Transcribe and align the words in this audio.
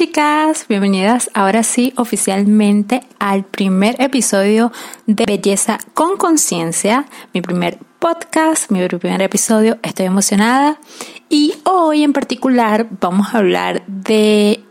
chicas, 0.00 0.64
bienvenidas 0.66 1.30
ahora 1.34 1.62
sí 1.62 1.92
oficialmente 1.94 3.02
al 3.18 3.44
primer 3.44 4.00
episodio 4.00 4.72
de 5.04 5.26
Belleza 5.26 5.76
con 5.92 6.16
Conciencia, 6.16 7.04
mi 7.34 7.42
primer 7.42 7.76
podcast, 7.98 8.70
mi 8.70 8.88
primer 8.88 9.20
episodio, 9.20 9.76
estoy 9.82 10.06
emocionada. 10.06 10.80
Y 11.28 11.52
hoy 11.64 12.02
en 12.02 12.14
particular 12.14 12.88
vamos 12.98 13.34
a 13.34 13.38
hablar 13.38 13.82
de 13.86 14.64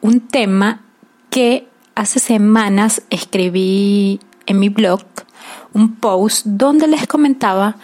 un 0.00 0.20
tema 0.20 0.80
que 1.28 1.68
hace 1.94 2.18
semanas 2.18 3.02
escribí 3.10 4.18
en 4.46 4.60
mi 4.60 4.70
blog 4.70 5.02
un 5.74 5.96
post 5.96 6.46
donde 6.46 6.86
les 6.86 7.06
comentaba 7.06 7.76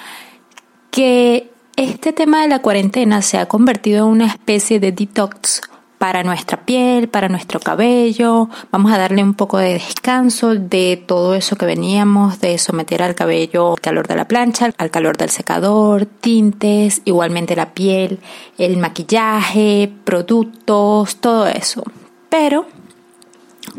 que 0.90 1.52
este 1.76 2.14
tema 2.14 2.40
de 2.40 2.48
la 2.48 2.62
cuarentena 2.62 3.20
se 3.20 3.36
ha 3.36 3.44
convertido 3.44 4.06
en 4.06 4.12
una 4.12 4.26
especie 4.28 4.80
de 4.80 4.92
detox 4.92 5.60
para 6.04 6.22
nuestra 6.22 6.66
piel, 6.66 7.08
para 7.08 7.30
nuestro 7.30 7.60
cabello. 7.60 8.50
Vamos 8.70 8.92
a 8.92 8.98
darle 8.98 9.22
un 9.22 9.32
poco 9.32 9.56
de 9.56 9.72
descanso 9.72 10.54
de 10.54 11.02
todo 11.06 11.34
eso 11.34 11.56
que 11.56 11.64
veníamos 11.64 12.40
de 12.40 12.58
someter 12.58 13.02
al 13.02 13.14
cabello 13.14 13.70
al 13.70 13.80
calor 13.80 14.06
de 14.06 14.16
la 14.16 14.28
plancha, 14.28 14.70
al 14.76 14.90
calor 14.90 15.16
del 15.16 15.30
secador, 15.30 16.04
tintes, 16.04 17.00
igualmente 17.06 17.56
la 17.56 17.72
piel, 17.72 18.20
el 18.58 18.76
maquillaje, 18.76 19.90
productos, 20.04 21.16
todo 21.16 21.46
eso. 21.46 21.82
Pero, 22.28 22.66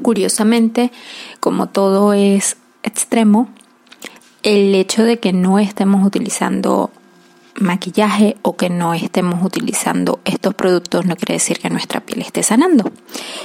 curiosamente, 0.02 0.92
como 1.40 1.70
todo 1.70 2.14
es 2.14 2.58
extremo, 2.82 3.50
el 4.42 4.74
hecho 4.74 5.04
de 5.04 5.20
que 5.20 5.32
no 5.32 5.60
estemos 5.60 6.04
utilizando 6.04 6.90
maquillaje 7.56 8.38
o 8.42 8.56
que 8.56 8.70
no 8.70 8.94
estemos 8.94 9.44
utilizando 9.44 10.20
estos 10.26 10.54
productos 10.54 11.06
no 11.06 11.16
quiere 11.16 11.36
decir 11.36 11.60
que 11.60 11.70
nuestra 11.70 12.02
piel 12.02 12.22
esté 12.22 12.44
sanando. 12.44 12.92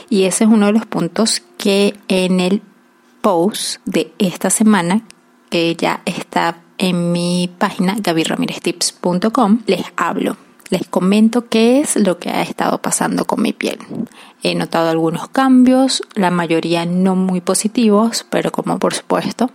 Y 0.09 0.25
ese 0.25 0.45
es 0.45 0.51
uno 0.51 0.67
de 0.67 0.73
los 0.73 0.87
puntos 0.87 1.43
que 1.57 1.95
en 2.09 2.41
el 2.41 2.63
post 3.21 3.81
de 3.85 4.13
esta 4.19 4.51
semana, 4.51 5.03
que 5.51 5.75
ya 5.77 6.03
está 6.05 6.63
en 6.79 7.13
mi 7.13 7.51
página 7.59 7.97
gabyramireztips.com, 8.01 9.61
les 9.67 9.85
hablo. 9.97 10.37
Les 10.71 10.87
comento 10.87 11.49
qué 11.49 11.81
es 11.81 11.97
lo 11.97 12.19
que 12.19 12.31
ha 12.31 12.43
estado 12.43 12.81
pasando 12.81 13.25
con 13.25 13.43
mi 13.43 13.53
piel. 13.53 13.79
He 14.43 14.55
notado 14.55 14.89
algunos 14.89 15.29
cambios, 15.29 16.03
la 16.15 16.31
mayoría 16.31 16.87
no 16.87 17.17
muy 17.17 17.41
positivos, 17.41 18.25
pero 18.31 18.53
como 18.53 18.79
por 18.79 18.95
supuesto 18.95 19.51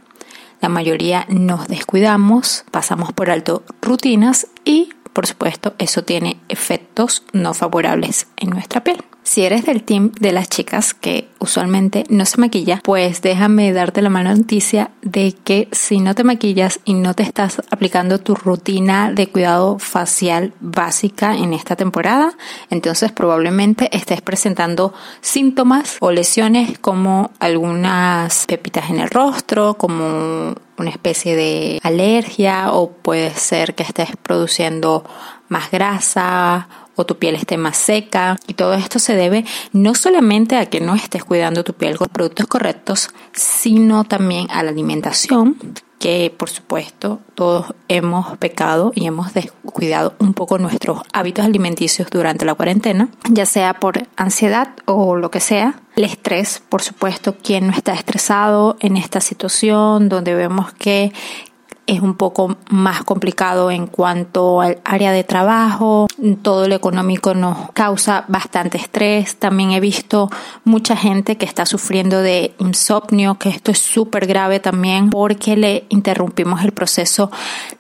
la 0.65 0.69
mayoría 0.69 1.27
nos 1.29 1.67
descuidamos, 1.67 2.65
pasamos 2.71 3.13
por 3.13 3.29
alto 3.29 3.61
rutinas 3.83 4.47
y, 4.65 4.89
por 5.15 5.27
supuesto, 5.27 5.75
eso 5.77 6.03
tiene 6.03 6.41
efectos 6.49 7.23
no 7.31 7.53
favorables 7.53 8.27
en 8.35 8.49
nuestra 8.49 8.83
piel. 8.83 8.97
Si 9.23 9.43
eres 9.43 9.65
del 9.65 9.81
team 9.81 10.11
de 10.19 10.33
las 10.33 10.49
chicas 10.49 10.93
que 10.93 11.29
usualmente 11.39 12.03
no 12.09 12.25
se 12.25 12.39
maquilla, 12.39 12.81
pues 12.83 13.21
déjame 13.21 13.71
darte 13.71 14.01
la 14.01 14.09
mala 14.09 14.35
noticia 14.35 14.91
de 15.01 15.31
que 15.31 15.69
si 15.71 15.99
no 16.01 16.15
te 16.15 16.25
maquillas 16.25 16.81
y 16.83 16.93
no 16.95 17.13
te 17.13 17.23
estás 17.23 17.61
aplicando 17.71 18.19
tu 18.19 18.35
rutina 18.35 19.11
de 19.11 19.27
cuidado 19.27 19.79
facial 19.79 20.53
básica 20.59 21.35
en 21.35 21.53
esta 21.53 21.77
temporada, 21.77 22.33
entonces 22.69 23.13
probablemente 23.13 23.89
estés 23.95 24.21
presentando 24.21 24.93
síntomas 25.21 25.95
o 26.01 26.11
lesiones 26.11 26.77
como 26.77 27.31
algunas 27.39 28.45
pepitas 28.47 28.89
en 28.89 28.99
el 28.99 29.09
rostro, 29.09 29.75
como 29.75 30.55
una 30.77 30.89
especie 30.89 31.35
de 31.35 31.79
alergia 31.83 32.71
o 32.73 32.91
puede 32.91 33.33
ser 33.33 33.75
que 33.75 33.83
estés 33.83 34.09
produciendo 34.21 35.03
más 35.47 35.71
grasa 35.71 36.67
o 36.95 37.05
tu 37.05 37.17
piel 37.17 37.35
esté 37.35 37.57
más 37.57 37.77
seca. 37.77 38.37
Y 38.47 38.53
todo 38.53 38.73
esto 38.73 38.99
se 38.99 39.15
debe 39.15 39.45
no 39.73 39.95
solamente 39.95 40.57
a 40.57 40.65
que 40.67 40.81
no 40.81 40.95
estés 40.95 41.23
cuidando 41.23 41.63
tu 41.63 41.73
piel 41.73 41.97
con 41.97 42.07
productos 42.09 42.47
correctos, 42.47 43.09
sino 43.33 44.03
también 44.03 44.47
a 44.51 44.63
la 44.63 44.69
alimentación 44.69 45.57
que 45.99 46.31
por 46.35 46.49
supuesto 46.49 47.19
todos 47.33 47.73
hemos 47.87 48.37
pecado 48.37 48.91
y 48.93 49.07
hemos 49.07 49.33
descuidado 49.33 50.13
un 50.19 50.33
poco 50.33 50.57
nuestros 50.57 51.01
hábitos 51.13 51.45
alimenticios 51.45 52.09
durante 52.11 52.45
la 52.45 52.53
cuarentena, 52.53 53.09
ya 53.29 53.45
sea 53.45 53.79
por 53.79 54.07
ansiedad 54.15 54.69
o 54.85 55.15
lo 55.15 55.31
que 55.31 55.39
sea. 55.39 55.79
El 55.95 56.03
estrés, 56.03 56.61
por 56.67 56.81
supuesto, 56.81 57.35
quien 57.41 57.67
no 57.67 57.73
está 57.73 57.93
estresado 57.93 58.75
en 58.81 58.97
esta 58.97 59.21
situación 59.21 60.09
donde 60.09 60.35
vemos 60.35 60.73
que 60.73 61.13
es 61.87 62.01
un 62.01 62.15
poco 62.15 62.57
más 62.69 63.03
complicado 63.03 63.69
en 63.69 63.87
cuanto 63.87 64.61
al 64.61 64.79
área 64.83 65.11
de 65.11 65.23
trabajo, 65.23 66.07
todo 66.41 66.67
lo 66.67 66.75
económico 66.75 67.33
nos 67.33 67.71
causa 67.71 68.25
bastante 68.27 68.77
estrés, 68.77 69.37
también 69.37 69.71
he 69.71 69.79
visto 69.79 70.29
mucha 70.63 70.95
gente 70.95 71.37
que 71.37 71.45
está 71.45 71.65
sufriendo 71.65 72.21
de 72.21 72.55
insomnio, 72.57 73.35
que 73.35 73.49
esto 73.49 73.71
es 73.71 73.79
súper 73.79 74.25
grave 74.25 74.59
también 74.59 75.09
porque 75.09 75.55
le 75.55 75.85
interrumpimos 75.89 76.63
el 76.63 76.71
proceso 76.71 77.31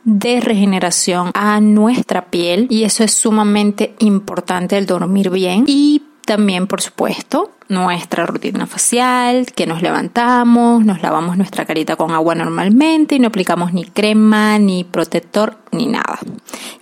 de 0.03 0.39
regeneración 0.39 1.31
a 1.33 1.59
nuestra 1.59 2.25
piel 2.27 2.67
y 2.69 2.83
eso 2.83 3.03
es 3.03 3.13
sumamente 3.13 3.95
importante 3.99 4.77
el 4.77 4.85
dormir 4.85 5.31
bien. 5.31 5.63
Y 5.67 6.03
también, 6.25 6.67
por 6.67 6.81
supuesto, 6.81 7.51
nuestra 7.67 8.25
rutina 8.25 8.67
facial, 8.67 9.47
que 9.55 9.65
nos 9.65 9.81
levantamos, 9.81 10.85
nos 10.85 11.01
lavamos 11.01 11.37
nuestra 11.37 11.65
carita 11.65 11.95
con 11.95 12.11
agua 12.11 12.35
normalmente 12.35 13.15
y 13.15 13.19
no 13.19 13.27
aplicamos 13.27 13.73
ni 13.73 13.85
crema, 13.85 14.59
ni 14.59 14.83
protector, 14.83 15.57
ni 15.71 15.87
nada. 15.87 16.19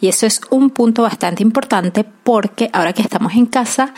Y 0.02 0.08
eso 0.08 0.26
es 0.26 0.42
un 0.50 0.70
punto 0.70 1.04
bastante 1.04 1.44
importante 1.44 2.04
porque 2.04 2.70
ahora 2.74 2.94
que 2.94 3.02
estamos 3.02 3.34
en 3.34 3.46
casa, 3.46 3.94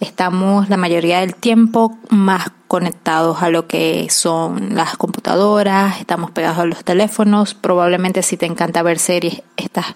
estamos 0.00 0.68
la 0.68 0.76
mayoría 0.76 1.20
del 1.20 1.34
tiempo 1.34 1.98
más 2.08 2.50
conectados 2.68 3.42
a 3.42 3.50
lo 3.50 3.66
que 3.66 4.08
son 4.10 4.74
las 4.74 4.96
computadoras, 4.96 6.00
estamos 6.00 6.30
pegados 6.30 6.58
a 6.58 6.64
los 6.64 6.84
teléfonos, 6.84 7.54
probablemente 7.54 8.22
si 8.22 8.36
te 8.36 8.46
encanta 8.46 8.82
ver 8.82 8.98
series, 8.98 9.42
estás 9.56 9.94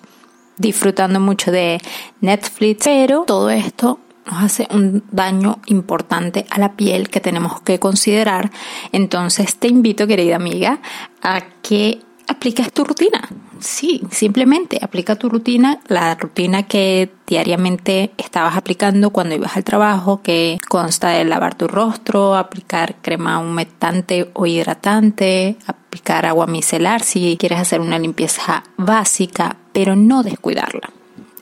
disfrutando 0.57 1.21
mucho 1.21 1.51
de 1.51 1.81
Netflix, 2.21 2.85
pero 2.85 3.25
todo 3.27 3.51
esto 3.51 3.99
nos 4.27 4.43
hace 4.43 4.67
un 4.71 5.05
daño 5.11 5.59
importante 5.67 6.47
a 6.51 6.59
la 6.59 6.73
piel 6.73 7.09
que 7.09 7.21
tenemos 7.21 7.61
que 7.61 7.79
considerar. 7.79 8.51
Entonces 8.93 9.57
te 9.57 9.69
invito, 9.69 10.07
querida 10.07 10.37
amiga, 10.37 10.81
a 11.23 11.41
que 11.63 12.01
apliques 12.27 12.73
tu 12.73 12.85
rutina. 12.85 13.29
Sí, 13.61 14.03
simplemente 14.11 14.79
aplica 14.83 15.17
tu 15.17 15.29
rutina, 15.29 15.81
la 15.89 16.15
rutina 16.17 16.65
que 16.65 17.11
diariamente 17.27 18.13
estabas 18.19 18.57
aplicando 18.57 19.11
cuando 19.11 19.35
ibas 19.35 19.57
al 19.57 19.65
trabajo, 19.65 20.23
que 20.23 20.59
consta 20.69 21.11
de 21.11 21.25
lavar 21.25 21.55
tu 21.55 21.69
rostro, 21.69 22.35
aplicar 22.35 22.97
crema 23.01 23.39
humectante 23.39 24.31
o 24.35 24.47
hidratante, 24.47 25.57
aplicar 25.67 26.27
agua 26.27 26.47
micelar 26.47 27.03
si 27.03 27.37
quieres 27.39 27.61
hacer 27.61 27.81
una 27.81 27.99
limpieza 27.99 28.65
básica, 28.77 29.57
pero 29.73 29.97
no 29.97 30.23
descuidarla. 30.23 30.91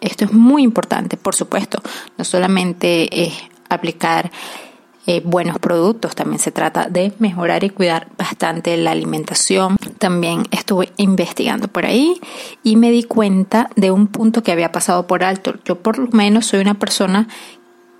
Esto 0.03 0.25
es 0.25 0.33
muy 0.33 0.63
importante, 0.63 1.17
por 1.17 1.35
supuesto. 1.35 1.81
No 2.19 2.25
solamente 2.25 3.25
es 3.25 3.33
aplicar 3.71 4.31
eh, 5.07 5.21
buenos 5.25 5.59
productos, 5.59 6.15
también 6.15 6.39
se 6.39 6.53
trata 6.53 6.89
de 6.89 7.13
mejorar 7.19 7.65
y 7.65 7.71
cuidar 7.71 8.09
bastante 8.19 8.77
la 8.77 8.93
alimentación. 8.93 9.77
También 9.99 10.45
estuve 10.51 10.93
investigando 10.97 11.69
por 11.69 11.87
ahí 11.87 12.21
y 12.63 12.77
me 12.77 12.91
di 12.91 13.03
cuenta 13.05 13.71
de 13.75 13.91
un 13.91 14.07
punto 14.07 14.43
que 14.43 14.53
había 14.53 14.71
pasado 14.71 15.07
por 15.07 15.25
alto. 15.25 15.55
Yo 15.65 15.81
por 15.81 15.99
lo 15.99 16.09
menos 16.13 16.47
soy 16.47 16.61
una 16.61 16.75
persona 16.75 17.27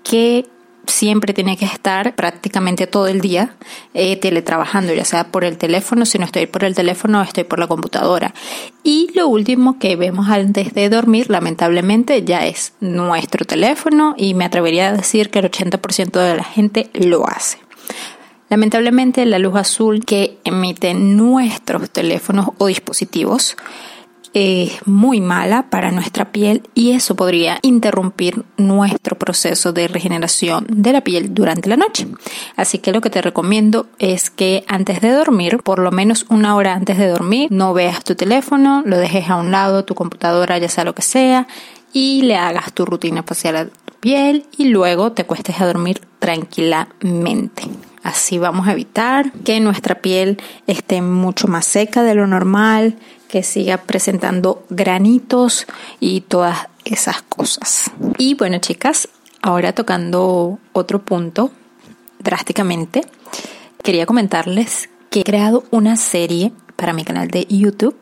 que 0.03 0.47
siempre 0.87 1.33
tiene 1.33 1.57
que 1.57 1.65
estar 1.65 2.15
prácticamente 2.15 2.87
todo 2.87 3.07
el 3.07 3.21
día 3.21 3.55
eh, 3.93 4.17
teletrabajando, 4.17 4.93
ya 4.93 5.05
sea 5.05 5.31
por 5.31 5.43
el 5.43 5.57
teléfono, 5.57 6.05
si 6.05 6.19
no 6.19 6.25
estoy 6.25 6.45
por 6.45 6.63
el 6.63 6.75
teléfono, 6.75 7.21
estoy 7.21 7.43
por 7.43 7.59
la 7.59 7.67
computadora. 7.67 8.33
Y 8.83 9.09
lo 9.15 9.27
último 9.27 9.79
que 9.79 9.95
vemos 9.95 10.29
antes 10.29 10.73
de 10.73 10.89
dormir, 10.89 11.29
lamentablemente, 11.29 12.23
ya 12.23 12.45
es 12.45 12.73
nuestro 12.79 13.45
teléfono 13.45 14.13
y 14.17 14.33
me 14.33 14.45
atrevería 14.45 14.89
a 14.89 14.93
decir 14.93 15.29
que 15.29 15.39
el 15.39 15.49
80% 15.49 16.11
de 16.11 16.35
la 16.35 16.43
gente 16.43 16.89
lo 16.93 17.27
hace. 17.27 17.57
Lamentablemente, 18.49 19.25
la 19.25 19.39
luz 19.39 19.55
azul 19.55 20.05
que 20.05 20.37
emiten 20.43 21.17
nuestros 21.17 21.89
teléfonos 21.89 22.49
o 22.57 22.67
dispositivos 22.67 23.55
es 24.33 24.85
muy 24.85 25.21
mala 25.21 25.69
para 25.69 25.91
nuestra 25.91 26.31
piel 26.31 26.63
y 26.73 26.91
eso 26.91 27.15
podría 27.15 27.59
interrumpir 27.61 28.43
nuestro 28.57 29.17
proceso 29.17 29.73
de 29.73 29.87
regeneración 29.87 30.65
de 30.69 30.93
la 30.93 31.01
piel 31.01 31.33
durante 31.33 31.69
la 31.69 31.77
noche. 31.77 32.07
Así 32.55 32.79
que 32.79 32.91
lo 32.91 33.01
que 33.01 33.09
te 33.09 33.21
recomiendo 33.21 33.87
es 33.99 34.29
que 34.29 34.63
antes 34.67 35.01
de 35.01 35.11
dormir, 35.11 35.59
por 35.63 35.79
lo 35.79 35.91
menos 35.91 36.25
una 36.29 36.55
hora 36.55 36.73
antes 36.73 36.97
de 36.97 37.07
dormir, 37.07 37.49
no 37.51 37.73
veas 37.73 38.03
tu 38.03 38.15
teléfono, 38.15 38.83
lo 38.85 38.97
dejes 38.97 39.29
a 39.29 39.35
un 39.35 39.51
lado, 39.51 39.85
tu 39.85 39.95
computadora, 39.95 40.57
ya 40.57 40.69
sea 40.69 40.83
lo 40.83 40.95
que 40.95 41.03
sea, 41.03 41.47
y 41.93 42.23
le 42.23 42.35
hagas 42.35 42.73
tu 42.73 42.85
rutina 42.85 43.23
facial 43.23 43.55
a 43.55 43.65
tu 43.65 43.93
piel 43.99 44.45
y 44.57 44.65
luego 44.65 45.11
te 45.11 45.25
cuestes 45.25 45.61
a 45.61 45.67
dormir 45.67 46.01
tranquilamente. 46.19 47.63
Así 48.03 48.37
vamos 48.37 48.67
a 48.67 48.73
evitar 48.73 49.31
que 49.31 49.59
nuestra 49.61 49.95
piel 49.95 50.41
esté 50.67 51.01
mucho 51.01 51.47
más 51.47 51.65
seca 51.65 52.03
de 52.03 52.15
lo 52.15 52.27
normal, 52.27 52.97
que 53.29 53.43
siga 53.43 53.77
presentando 53.77 54.65
granitos 54.69 55.65
y 55.99 56.21
todas 56.21 56.67
esas 56.85 57.21
cosas. 57.21 57.89
Y 58.17 58.35
bueno, 58.35 58.59
chicas, 58.59 59.07
ahora 59.41 59.73
tocando 59.73 60.59
otro 60.73 60.99
punto 60.99 61.51
drásticamente, 62.19 63.01
quería 63.81 64.05
comentarles 64.05 64.89
que 65.09 65.21
he 65.21 65.23
creado 65.23 65.63
una 65.71 65.95
serie 65.95 66.51
para 66.75 66.93
mi 66.93 67.05
canal 67.05 67.29
de 67.29 67.45
YouTube 67.49 67.97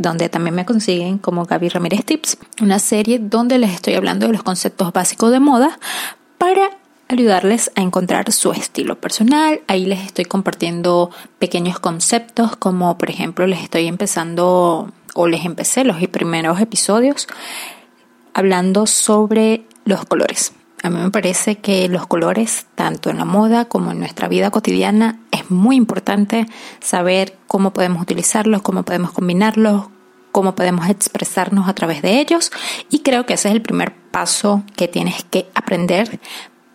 donde 0.00 0.30
también 0.30 0.54
me 0.54 0.64
consiguen 0.64 1.18
como 1.18 1.44
Gaby 1.44 1.68
Ramírez 1.68 2.06
Tips, 2.06 2.38
una 2.62 2.78
serie 2.78 3.18
donde 3.18 3.58
les 3.58 3.72
estoy 3.72 3.94
hablando 3.94 4.26
de 4.26 4.32
los 4.32 4.42
conceptos 4.42 4.94
básicos 4.94 5.30
de 5.30 5.40
moda 5.40 5.78
para 6.38 6.79
ayudarles 7.10 7.72
a 7.74 7.82
encontrar 7.82 8.30
su 8.32 8.52
estilo 8.52 9.00
personal. 9.00 9.60
Ahí 9.66 9.86
les 9.86 10.00
estoy 10.00 10.24
compartiendo 10.24 11.10
pequeños 11.38 11.78
conceptos 11.80 12.56
como 12.56 12.96
por 12.98 13.10
ejemplo 13.10 13.46
les 13.46 13.62
estoy 13.62 13.86
empezando 13.88 14.92
o 15.14 15.26
les 15.26 15.44
empecé 15.44 15.84
los 15.84 15.96
primeros 16.08 16.60
episodios 16.60 17.26
hablando 18.32 18.86
sobre 18.86 19.64
los 19.84 20.04
colores. 20.04 20.52
A 20.82 20.88
mí 20.88 20.98
me 20.98 21.10
parece 21.10 21.56
que 21.56 21.88
los 21.88 22.06
colores, 22.06 22.66
tanto 22.74 23.10
en 23.10 23.18
la 23.18 23.26
moda 23.26 23.66
como 23.66 23.90
en 23.90 23.98
nuestra 23.98 24.28
vida 24.28 24.50
cotidiana, 24.50 25.20
es 25.30 25.50
muy 25.50 25.76
importante 25.76 26.46
saber 26.80 27.36
cómo 27.46 27.72
podemos 27.72 28.00
utilizarlos, 28.00 28.62
cómo 28.62 28.84
podemos 28.84 29.12
combinarlos, 29.12 29.88
cómo 30.32 30.54
podemos 30.54 30.88
expresarnos 30.88 31.68
a 31.68 31.74
través 31.74 32.00
de 32.00 32.20
ellos. 32.20 32.50
Y 32.88 33.00
creo 33.00 33.26
que 33.26 33.34
ese 33.34 33.48
es 33.48 33.54
el 33.54 33.62
primer 33.62 33.94
paso 34.10 34.62
que 34.76 34.88
tienes 34.88 35.22
que 35.24 35.50
aprender 35.54 36.18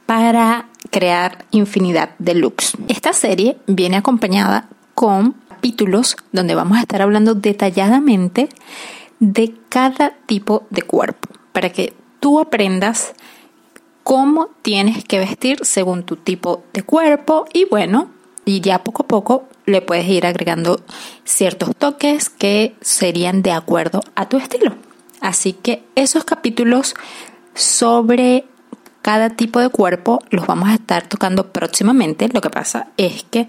para 0.06 0.68
crear 0.92 1.46
infinidad 1.52 2.12
de 2.20 2.36
looks. 2.36 2.78
Esta 2.88 3.14
serie 3.14 3.58
viene 3.68 3.98
acompañada 3.98 4.70
con 4.94 5.36
capítulos 5.66 6.16
donde 6.32 6.54
vamos 6.54 6.78
a 6.78 6.82
estar 6.82 7.02
hablando 7.02 7.34
detalladamente 7.34 8.50
de 9.20 9.56
cada 9.70 10.12
tipo 10.26 10.68
de 10.70 10.84
cuerpo 10.84 11.30
para 11.54 11.72
que 11.72 11.94
tú 12.20 12.40
aprendas 12.40 13.14
cómo 14.04 14.50
tienes 14.62 15.04
que 15.04 15.18
vestir 15.18 15.58
según 15.64 16.04
tu 16.04 16.18
tipo 16.18 16.64
de 16.74 16.84
cuerpo 16.84 17.46
y 17.52 17.66
bueno, 17.66 18.12
y 18.46 18.62
ya 18.62 18.84
poco 18.84 19.04
a 19.04 19.08
poco 19.08 19.46
le 19.66 19.82
puedes 19.82 20.08
ir 20.08 20.28
agregando 20.28 20.80
ciertos 21.24 21.76
toques 21.76 22.30
que 22.30 22.76
serían 22.82 23.42
de 23.42 23.52
acuerdo 23.52 24.02
a 24.14 24.30
tu 24.30 24.38
estilo. 24.38 24.76
Así 25.22 25.54
que 25.54 25.84
esos 25.96 26.24
capítulos 26.24 26.94
sobre 27.56 28.46
cada 29.06 29.30
tipo 29.30 29.60
de 29.60 29.70
cuerpo 29.70 30.20
los 30.32 30.48
vamos 30.48 30.70
a 30.70 30.74
estar 30.74 31.08
tocando 31.08 31.52
próximamente. 31.52 32.28
Lo 32.34 32.42
que 32.42 32.50
pasa 32.50 32.88
es 32.98 33.24
que 33.30 33.48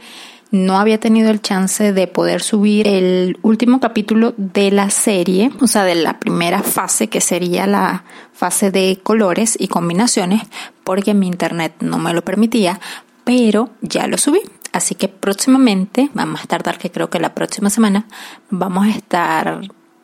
no 0.51 0.77
había 0.79 1.01
tenido 1.01 1.31
el 1.31 1.41
chance 1.41 1.95
de 1.95 2.07
poder 2.07 2.43
subir 2.43 2.87
el 2.87 3.39
último 3.41 3.81
capítulo 3.81 4.35
de 4.37 4.71
la 4.71 4.91
serie, 4.91 5.51
o 5.63 5.67
sea, 5.67 5.85
de 5.85 5.95
la 5.95 6.21
primera 6.21 6.63
fase, 6.63 7.09
que 7.09 7.23
sería 7.23 7.67
la 7.67 8.05
fase 8.35 8.71
de 8.71 9.01
colores 9.03 9.57
y 9.59 9.69
combinaciones, 9.69 10.43
porque 10.85 11.15
mi 11.15 11.27
internet 11.27 11.73
no 11.81 11.97
me 11.97 12.13
lo 12.13 12.23
permitía, 12.23 12.79
pero 13.25 13.71
ya 13.81 14.07
lo 14.09 14.19
subí. 14.19 14.41
Así 14.75 14.95
que 14.95 15.09
próximamente, 15.09 16.11
a 16.15 16.47
tardar 16.47 16.77
que 16.77 16.91
creo 16.91 17.09
que 17.09 17.19
la 17.19 17.35
próxima 17.35 17.71
semana, 17.71 18.05
vamos 18.51 18.89
a 18.89 18.91
estar 18.91 19.63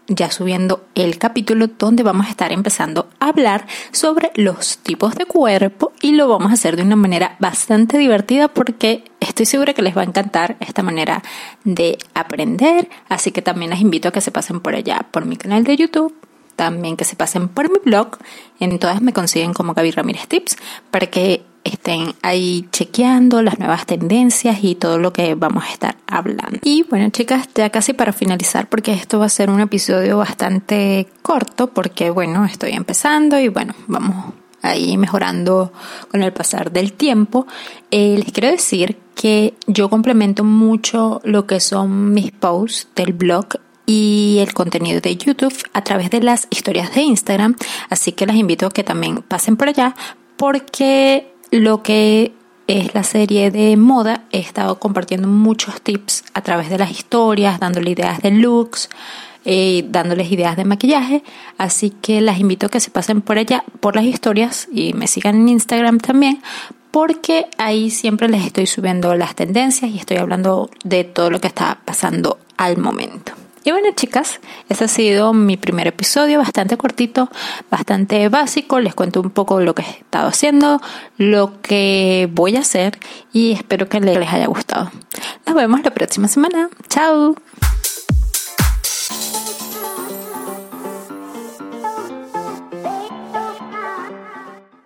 ya 0.08 0.30
subiendo 0.30 0.84
el 0.94 1.18
capítulo 1.18 1.66
donde 1.66 2.02
vamos 2.02 2.26
a 2.26 2.30
estar 2.30 2.52
empezando 2.52 3.08
a 3.20 3.28
hablar 3.28 3.66
sobre 3.92 4.30
los 4.34 4.78
tipos 4.78 5.14
de 5.14 5.26
cuerpo 5.26 5.92
y 6.00 6.12
lo 6.12 6.28
vamos 6.28 6.50
a 6.50 6.54
hacer 6.54 6.76
de 6.76 6.82
una 6.82 6.96
manera 6.96 7.36
bastante 7.38 7.98
divertida 7.98 8.48
porque 8.48 9.04
estoy 9.20 9.46
segura 9.46 9.74
que 9.74 9.82
les 9.82 9.96
va 9.96 10.02
a 10.02 10.06
encantar 10.06 10.56
esta 10.60 10.82
manera 10.82 11.22
de 11.64 11.98
aprender, 12.14 12.88
así 13.08 13.30
que 13.32 13.42
también 13.42 13.70
les 13.70 13.80
invito 13.80 14.08
a 14.08 14.12
que 14.12 14.20
se 14.20 14.32
pasen 14.32 14.60
por 14.60 14.74
allá 14.74 15.06
por 15.10 15.24
mi 15.24 15.36
canal 15.36 15.64
de 15.64 15.76
YouTube 15.76 16.14
también 16.56 16.96
que 16.96 17.04
se 17.04 17.16
pasen 17.16 17.48
por 17.48 17.70
mi 17.70 17.78
blog. 17.84 18.18
En 18.60 18.78
todas 18.78 19.00
me 19.00 19.12
consiguen 19.12 19.54
como 19.54 19.74
Gaby 19.74 19.90
Ramírez 19.90 20.28
Tips 20.28 20.56
para 20.90 21.06
que 21.06 21.44
estén 21.64 22.14
ahí 22.22 22.66
chequeando 22.72 23.42
las 23.42 23.58
nuevas 23.58 23.86
tendencias 23.86 24.62
y 24.62 24.74
todo 24.74 24.98
lo 24.98 25.12
que 25.12 25.34
vamos 25.34 25.64
a 25.64 25.72
estar 25.72 25.96
hablando. 26.06 26.58
Y 26.62 26.84
bueno, 26.84 27.10
chicas, 27.10 27.48
ya 27.54 27.70
casi 27.70 27.92
para 27.92 28.12
finalizar, 28.12 28.68
porque 28.68 28.92
esto 28.92 29.18
va 29.18 29.26
a 29.26 29.30
ser 29.30 29.50
un 29.50 29.60
episodio 29.60 30.18
bastante 30.18 31.08
corto, 31.22 31.68
porque 31.68 32.10
bueno, 32.10 32.44
estoy 32.44 32.72
empezando 32.72 33.38
y 33.38 33.48
bueno, 33.48 33.74
vamos 33.86 34.34
ahí 34.62 34.96
mejorando 34.96 35.72
con 36.10 36.22
el 36.22 36.32
pasar 36.32 36.72
del 36.72 36.92
tiempo. 36.92 37.46
Eh, 37.90 38.16
les 38.18 38.32
quiero 38.32 38.50
decir 38.50 38.98
que 39.14 39.54
yo 39.66 39.88
complemento 39.88 40.44
mucho 40.44 41.20
lo 41.24 41.46
que 41.46 41.60
son 41.60 42.14
mis 42.14 42.30
posts 42.32 42.88
del 42.94 43.12
blog 43.12 43.46
y 43.84 44.38
el 44.40 44.54
contenido 44.54 45.00
de 45.00 45.16
YouTube 45.16 45.54
a 45.72 45.82
través 45.82 46.10
de 46.10 46.22
las 46.22 46.46
historias 46.50 46.94
de 46.94 47.02
Instagram. 47.02 47.56
Así 47.90 48.12
que 48.12 48.26
les 48.26 48.36
invito 48.36 48.66
a 48.66 48.70
que 48.70 48.84
también 48.84 49.22
pasen 49.22 49.56
por 49.56 49.68
allá 49.68 49.94
porque 50.36 51.31
lo 51.52 51.82
que 51.82 52.32
es 52.66 52.94
la 52.94 53.04
serie 53.04 53.50
de 53.50 53.76
moda, 53.76 54.24
he 54.32 54.38
estado 54.38 54.78
compartiendo 54.78 55.28
muchos 55.28 55.80
tips 55.82 56.24
a 56.32 56.40
través 56.40 56.70
de 56.70 56.78
las 56.78 56.90
historias, 56.90 57.60
dándole 57.60 57.90
ideas 57.90 58.22
de 58.22 58.30
looks, 58.30 58.88
eh, 59.44 59.84
dándoles 59.88 60.32
ideas 60.32 60.56
de 60.56 60.64
maquillaje. 60.64 61.22
Así 61.58 61.90
que 61.90 62.22
las 62.22 62.40
invito 62.40 62.66
a 62.66 62.68
que 62.70 62.80
se 62.80 62.90
pasen 62.90 63.20
por 63.20 63.36
allá, 63.36 63.64
por 63.80 63.96
las 63.96 64.04
historias 64.04 64.66
y 64.72 64.94
me 64.94 65.06
sigan 65.06 65.36
en 65.36 65.48
Instagram 65.50 65.98
también, 65.98 66.42
porque 66.90 67.46
ahí 67.58 67.90
siempre 67.90 68.28
les 68.28 68.46
estoy 68.46 68.66
subiendo 68.66 69.14
las 69.14 69.34
tendencias 69.34 69.90
y 69.90 69.98
estoy 69.98 70.16
hablando 70.16 70.70
de 70.84 71.04
todo 71.04 71.30
lo 71.30 71.40
que 71.40 71.48
está 71.48 71.80
pasando 71.84 72.38
al 72.56 72.78
momento. 72.78 73.32
Y 73.64 73.70
bueno, 73.70 73.88
chicas, 73.94 74.40
ese 74.68 74.84
ha 74.84 74.88
sido 74.88 75.32
mi 75.32 75.56
primer 75.56 75.86
episodio, 75.86 76.38
bastante 76.38 76.76
cortito, 76.76 77.30
bastante 77.70 78.28
básico. 78.28 78.80
Les 78.80 78.94
cuento 78.94 79.20
un 79.20 79.30
poco 79.30 79.60
lo 79.60 79.74
que 79.74 79.82
he 79.82 79.90
estado 79.90 80.28
haciendo, 80.28 80.80
lo 81.16 81.60
que 81.62 82.28
voy 82.32 82.56
a 82.56 82.60
hacer 82.60 82.98
y 83.32 83.52
espero 83.52 83.88
que 83.88 84.00
les 84.00 84.32
haya 84.32 84.46
gustado. 84.46 84.90
Nos 85.46 85.54
vemos 85.54 85.82
la 85.84 85.90
próxima 85.92 86.28
semana. 86.28 86.70
Chao. 86.88 87.36